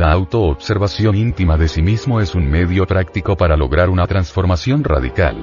La 0.00 0.12
autoobservación 0.12 1.14
íntima 1.14 1.58
de 1.58 1.68
sí 1.68 1.82
mismo 1.82 2.22
es 2.22 2.34
un 2.34 2.48
medio 2.48 2.86
práctico 2.86 3.36
para 3.36 3.54
lograr 3.54 3.90
una 3.90 4.06
transformación 4.06 4.82
radical. 4.82 5.36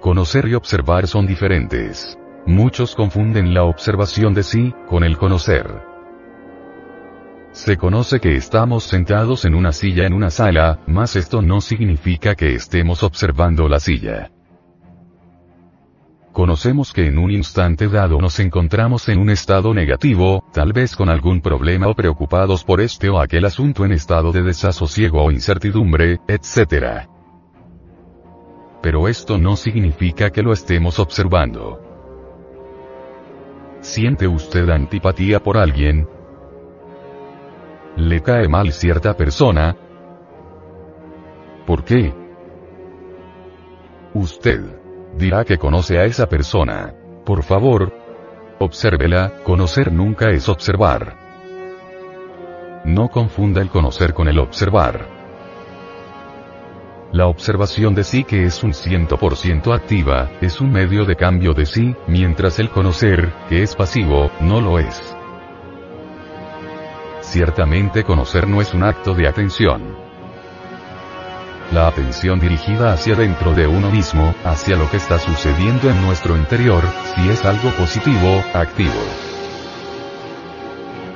Conocer 0.00 0.46
y 0.46 0.54
observar 0.54 1.08
son 1.08 1.26
diferentes. 1.26 2.16
Muchos 2.46 2.94
confunden 2.94 3.54
la 3.54 3.64
observación 3.64 4.34
de 4.34 4.44
sí, 4.44 4.72
con 4.86 5.02
el 5.02 5.18
conocer. 5.18 5.82
Se 7.50 7.76
conoce 7.76 8.20
que 8.20 8.36
estamos 8.36 8.84
sentados 8.84 9.44
en 9.44 9.56
una 9.56 9.72
silla 9.72 10.06
en 10.06 10.12
una 10.12 10.30
sala, 10.30 10.78
mas 10.86 11.16
esto 11.16 11.42
no 11.42 11.60
significa 11.60 12.36
que 12.36 12.54
estemos 12.54 13.02
observando 13.02 13.68
la 13.68 13.80
silla. 13.80 14.30
Conocemos 16.38 16.92
que 16.92 17.08
en 17.08 17.18
un 17.18 17.32
instante 17.32 17.88
dado 17.88 18.20
nos 18.20 18.38
encontramos 18.38 19.08
en 19.08 19.18
un 19.18 19.28
estado 19.28 19.74
negativo, 19.74 20.44
tal 20.52 20.72
vez 20.72 20.94
con 20.94 21.08
algún 21.08 21.40
problema 21.40 21.88
o 21.88 21.94
preocupados 21.94 22.62
por 22.62 22.80
este 22.80 23.08
o 23.08 23.18
aquel 23.18 23.44
asunto 23.44 23.84
en 23.84 23.90
estado 23.90 24.30
de 24.30 24.44
desasosiego 24.44 25.20
o 25.20 25.32
incertidumbre, 25.32 26.20
etc. 26.28 27.08
Pero 28.80 29.08
esto 29.08 29.36
no 29.36 29.56
significa 29.56 30.30
que 30.30 30.44
lo 30.44 30.52
estemos 30.52 31.00
observando. 31.00 31.80
¿Siente 33.80 34.28
usted 34.28 34.70
antipatía 34.70 35.42
por 35.42 35.56
alguien? 35.56 36.08
¿Le 37.96 38.22
cae 38.22 38.46
mal 38.46 38.72
cierta 38.72 39.16
persona? 39.16 39.76
¿Por 41.66 41.82
qué? 41.82 42.14
Usted 44.14 44.77
dirá 45.16 45.44
que 45.44 45.58
conoce 45.58 45.98
a 45.98 46.04
esa 46.04 46.26
persona. 46.26 46.94
Por 47.24 47.42
favor, 47.42 47.92
obsérvela, 48.58 49.42
conocer 49.44 49.92
nunca 49.92 50.30
es 50.30 50.48
observar. 50.48 51.16
No 52.84 53.08
confunda 53.08 53.60
el 53.60 53.68
conocer 53.68 54.14
con 54.14 54.28
el 54.28 54.38
observar. 54.38 55.06
La 57.12 57.26
observación 57.26 57.94
de 57.94 58.04
sí 58.04 58.24
que 58.24 58.44
es 58.44 58.62
un 58.62 58.72
100% 58.72 59.74
activa, 59.74 60.30
es 60.40 60.60
un 60.60 60.70
medio 60.70 61.04
de 61.04 61.16
cambio 61.16 61.54
de 61.54 61.64
sí, 61.64 61.94
mientras 62.06 62.58
el 62.58 62.70
conocer, 62.70 63.32
que 63.48 63.62
es 63.62 63.74
pasivo, 63.74 64.30
no 64.40 64.60
lo 64.60 64.78
es. 64.78 65.16
Ciertamente 67.20 68.04
conocer 68.04 68.46
no 68.46 68.60
es 68.60 68.74
un 68.74 68.82
acto 68.82 69.14
de 69.14 69.26
atención 69.26 70.07
la 71.78 71.86
atención 71.86 72.40
dirigida 72.40 72.92
hacia 72.92 73.14
dentro 73.14 73.54
de 73.54 73.68
uno 73.68 73.88
mismo, 73.88 74.34
hacia 74.44 74.76
lo 74.76 74.90
que 74.90 74.96
está 74.96 75.20
sucediendo 75.20 75.88
en 75.88 76.02
nuestro 76.02 76.36
interior, 76.36 76.82
si 77.14 77.28
es 77.28 77.44
algo 77.44 77.70
positivo, 77.76 78.42
activo. 78.52 79.27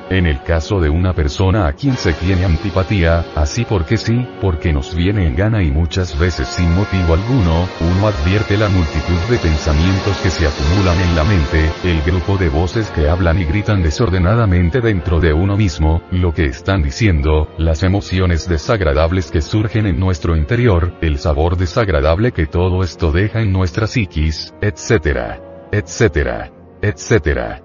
En 0.09 0.27
el 0.27 0.43
caso 0.43 0.79
de 0.79 0.89
una 0.89 1.13
persona 1.13 1.67
a 1.67 1.73
quien 1.73 1.95
se 1.95 2.13
tiene 2.13 2.45
antipatía, 2.45 3.25
así 3.35 3.65
porque 3.65 3.97
sí, 3.97 4.27
porque 4.41 4.73
nos 4.73 4.93
viene 4.93 5.25
en 5.25 5.35
gana 5.35 5.63
y 5.63 5.71
muchas 5.71 6.17
veces 6.19 6.47
sin 6.47 6.73
motivo 6.75 7.13
alguno, 7.13 7.67
uno 7.79 8.07
advierte 8.07 8.57
la 8.57 8.69
multitud 8.69 9.17
de 9.29 9.37
pensamientos 9.37 10.17
que 10.17 10.29
se 10.29 10.45
acumulan 10.45 10.99
en 10.99 11.15
la 11.15 11.23
mente, 11.23 11.71
el 11.83 12.01
grupo 12.01 12.37
de 12.37 12.49
voces 12.49 12.89
que 12.91 13.07
hablan 13.09 13.39
y 13.39 13.45
gritan 13.45 13.81
desordenadamente 13.81 14.81
dentro 14.81 15.19
de 15.19 15.33
uno 15.33 15.55
mismo, 15.55 16.01
lo 16.11 16.33
que 16.33 16.45
están 16.45 16.83
diciendo, 16.83 17.47
las 17.57 17.83
emociones 17.83 18.47
desagradables 18.47 19.31
que 19.31 19.41
surgen 19.41 19.85
en 19.85 19.99
nuestro 19.99 20.35
interior, 20.35 20.93
el 21.01 21.17
sabor 21.17 21.57
desagradable 21.57 22.33
que 22.33 22.45
todo 22.45 22.83
esto 22.83 23.11
deja 23.11 23.41
en 23.41 23.53
nuestra 23.53 23.87
psiquis, 23.87 24.53
etc. 24.61 25.39
etc. 25.71 26.51
etc. 26.81 27.62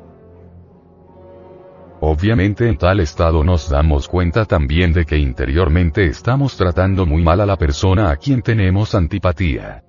Obviamente 2.19 2.69
en 2.69 2.77
tal 2.77 2.99
estado 2.99 3.45
nos 3.45 3.71
damos 3.71 4.09
cuenta 4.09 4.45
también 4.45 4.93
de 4.93 5.05
que 5.05 5.17
interiormente 5.17 6.05
estamos 6.07 6.57
tratando 6.57 7.07
muy 7.07 7.23
mal 7.23 7.41
a 7.41 7.47
la 7.47 7.57
persona 7.57 8.11
a 8.11 8.17
quien 8.17 8.43
tenemos 8.43 8.97
antipatía. 8.97 9.85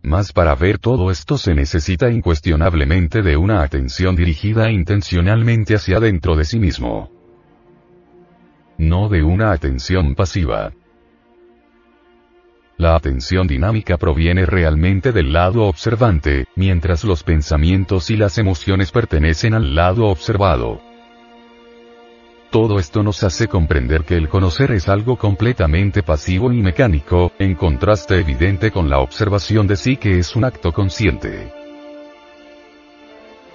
Mas 0.00 0.32
para 0.32 0.54
ver 0.54 0.78
todo 0.78 1.10
esto 1.10 1.38
se 1.38 1.56
necesita 1.56 2.08
incuestionablemente 2.08 3.20
de 3.20 3.36
una 3.36 3.62
atención 3.62 4.14
dirigida 4.14 4.70
intencionalmente 4.70 5.74
hacia 5.74 5.98
dentro 5.98 6.36
de 6.36 6.44
sí 6.44 6.60
mismo. 6.60 7.10
No 8.78 9.08
de 9.08 9.24
una 9.24 9.50
atención 9.50 10.14
pasiva. 10.14 10.70
La 12.78 12.94
atención 12.94 13.48
dinámica 13.48 13.96
proviene 13.96 14.46
realmente 14.46 15.10
del 15.10 15.32
lado 15.32 15.64
observante, 15.64 16.46
mientras 16.54 17.02
los 17.02 17.24
pensamientos 17.24 18.08
y 18.08 18.16
las 18.16 18.38
emociones 18.38 18.92
pertenecen 18.92 19.54
al 19.54 19.74
lado 19.74 20.06
observado. 20.06 20.80
Todo 22.50 22.78
esto 22.78 23.02
nos 23.02 23.24
hace 23.24 23.48
comprender 23.48 24.04
que 24.04 24.16
el 24.16 24.28
conocer 24.28 24.70
es 24.70 24.88
algo 24.88 25.16
completamente 25.16 26.04
pasivo 26.04 26.52
y 26.52 26.62
mecánico, 26.62 27.32
en 27.40 27.56
contraste 27.56 28.20
evidente 28.20 28.70
con 28.70 28.88
la 28.88 29.00
observación 29.00 29.66
de 29.66 29.74
sí 29.74 29.96
que 29.96 30.20
es 30.20 30.36
un 30.36 30.44
acto 30.44 30.72
consciente. 30.72 31.57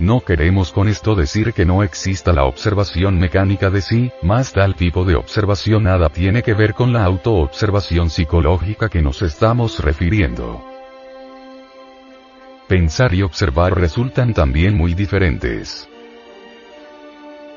No 0.03 0.19
queremos 0.19 0.74
con 0.74 0.90
esto 0.90 1.16
decir 1.16 1.53
que 1.53 1.64
no 1.64 1.81
exista 1.81 2.34
la 2.34 2.44
observación 2.44 3.18
mecánica 3.18 3.69
de 3.69 3.80
sí, 3.80 4.12
más 4.22 4.52
tal 4.52 4.75
tipo 4.75 5.06
de 5.06 5.16
observación 5.16 5.84
nada 5.84 6.09
tiene 6.09 6.44
que 6.44 6.53
ver 6.53 6.74
con 6.74 6.91
la 6.91 7.06
autoobservación 7.06 8.09
psicológica 8.09 8.90
que 8.90 9.02
nos 9.02 9.22
estamos 9.22 9.80
refiriendo. 9.80 10.62
Pensar 12.68 13.13
y 13.13 13.22
observar 13.22 13.80
resultan 13.80 14.34
también 14.34 14.75
muy 14.75 14.94
diferentes. 14.94 15.88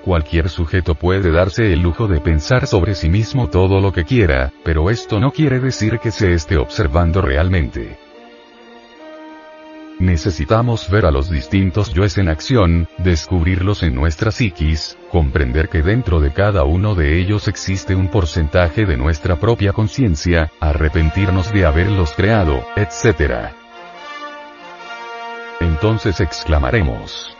Cualquier 0.04 0.48
sujeto 0.48 0.94
puede 0.94 1.32
darse 1.32 1.72
el 1.72 1.80
lujo 1.80 2.06
de 2.06 2.20
pensar 2.20 2.68
sobre 2.68 2.94
sí 2.94 3.08
mismo 3.08 3.50
todo 3.50 3.80
lo 3.80 3.92
que 3.92 4.04
quiera, 4.04 4.52
pero 4.62 4.88
esto 4.88 5.18
no 5.18 5.32
quiere 5.32 5.58
decir 5.58 5.98
que 5.98 6.12
se 6.12 6.32
esté 6.32 6.58
observando 6.58 7.20
realmente. 7.22 8.05
Necesitamos 9.98 10.90
ver 10.90 11.06
a 11.06 11.10
los 11.10 11.30
distintos 11.30 11.94
yoes 11.94 12.18
en 12.18 12.28
acción, 12.28 12.86
descubrirlos 12.98 13.82
en 13.82 13.94
nuestra 13.94 14.30
psiquis, 14.30 14.98
comprender 15.10 15.70
que 15.70 15.80
dentro 15.80 16.20
de 16.20 16.34
cada 16.34 16.64
uno 16.64 16.94
de 16.94 17.18
ellos 17.18 17.48
existe 17.48 17.94
un 17.94 18.08
porcentaje 18.08 18.84
de 18.84 18.98
nuestra 18.98 19.36
propia 19.36 19.72
conciencia, 19.72 20.52
arrepentirnos 20.60 21.50
de 21.50 21.64
haberlos 21.64 22.12
creado, 22.12 22.62
etc. 22.76 23.52
Entonces 25.60 26.20
exclamaremos. 26.20 27.34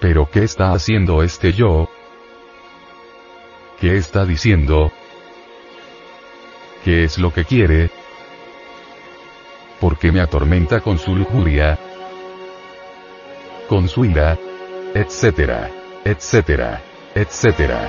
¿Pero 0.00 0.28
qué 0.28 0.42
está 0.42 0.72
haciendo 0.72 1.22
este 1.22 1.52
yo? 1.52 1.88
¿Qué 3.78 3.96
está 3.96 4.24
diciendo? 4.26 4.90
¿Qué 6.84 7.04
es 7.04 7.16
lo 7.18 7.32
que 7.32 7.44
quiere? 7.44 7.99
Porque 9.80 10.12
me 10.12 10.20
atormenta 10.20 10.80
con 10.80 10.98
su 10.98 11.16
lujuria, 11.16 11.78
con 13.68 13.88
su 13.88 14.04
ira, 14.04 14.38
etcétera, 14.94 15.70
etcétera, 16.04 16.82
etcétera. 17.14 17.88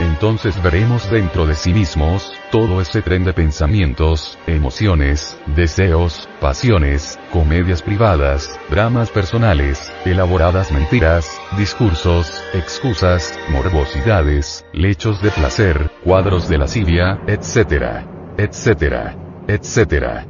entonces 0.00 0.60
veremos 0.62 1.10
dentro 1.10 1.46
de 1.46 1.54
sí 1.54 1.72
mismos, 1.72 2.32
todo 2.50 2.80
ese 2.80 3.02
tren 3.02 3.24
de 3.24 3.32
pensamientos, 3.32 4.38
emociones, 4.46 5.38
deseos, 5.54 6.28
pasiones, 6.40 7.18
comedias 7.32 7.82
privadas, 7.82 8.58
dramas 8.70 9.10
personales, 9.10 9.92
elaboradas 10.04 10.72
mentiras, 10.72 11.40
discursos, 11.56 12.42
excusas, 12.54 13.38
morbosidades, 13.50 14.64
lechos 14.72 15.22
de 15.22 15.30
placer, 15.30 15.90
cuadros 16.02 16.48
de 16.48 16.58
lascivia, 16.58 17.20
etc. 17.28 18.04
etc. 18.38 19.29
etc. 19.54 20.26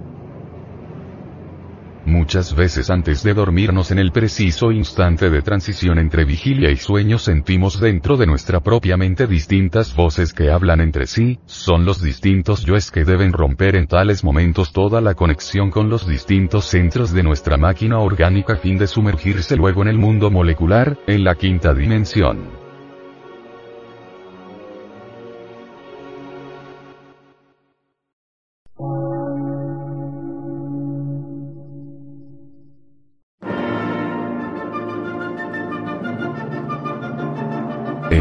Muchas 2.07 2.57
veces 2.57 2.91
antes 2.91 3.23
de 3.23 3.35
dormirnos 3.35 3.91
en 3.91 3.99
el 3.99 4.11
preciso 4.11 4.73
instante 4.73 5.29
de 5.31 5.43
transición 5.43 5.99
entre 5.99 6.25
vigilia 6.25 6.71
y 6.71 6.77
sueño 6.77 7.19
sentimos 7.19 7.79
dentro 7.79 8.17
de 8.17 8.27
nuestra 8.27 8.61
propia 8.61 8.97
mente 8.97 9.27
distintas 9.27 9.95
voces 9.95 10.33
que 10.33 10.51
hablan 10.51 10.81
entre 10.81 11.07
sí, 11.07 11.39
son 11.45 11.85
los 11.85 12.03
distintos 12.03 12.65
yoes 12.65 12.91
que 12.91 13.05
deben 13.05 13.33
romper 13.33 13.77
en 13.77 13.87
tales 13.87 14.25
momentos 14.25 14.73
toda 14.73 15.01
la 15.01 15.15
conexión 15.15 15.71
con 15.71 15.91
los 15.91 16.09
distintos 16.09 16.65
centros 16.65 17.13
de 17.13 17.23
nuestra 17.23 17.59
máquina 17.59 17.99
orgánica 17.99 18.55
a 18.55 18.57
fin 18.57 18.79
de 18.79 18.87
sumergirse 18.87 19.57
luego 19.57 19.83
en 19.83 19.89
el 19.89 19.99
mundo 19.99 20.31
molecular, 20.31 20.99
en 21.07 21.23
la 21.23 21.35
quinta 21.35 21.75
dimensión. 21.75 22.60